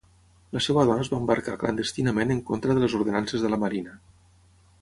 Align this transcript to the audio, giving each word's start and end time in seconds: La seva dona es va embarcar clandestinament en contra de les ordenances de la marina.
La 0.55 0.61
seva 0.67 0.85
dona 0.89 1.03
es 1.03 1.11
va 1.11 1.19
embarcar 1.23 1.59
clandestinament 1.65 2.35
en 2.37 2.43
contra 2.51 2.79
de 2.79 2.85
les 2.87 2.99
ordenances 3.01 3.45
de 3.47 3.53
la 3.55 3.63
marina. 3.67 3.99